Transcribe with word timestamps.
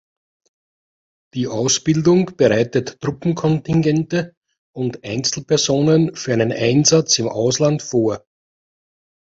Die 1.35 1.45
Ausbildung 1.47 2.35
bereitet 2.35 2.99
Truppenkontingente 3.01 4.33
und 4.75 5.03
Einzelpersonen 5.05 6.15
für 6.15 6.33
einen 6.33 6.51
Einsatz 6.51 7.19
im 7.19 7.27
Ausland 7.29 7.83
vor. 7.83 8.25